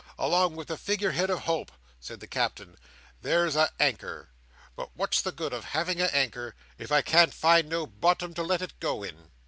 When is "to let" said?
8.33-8.63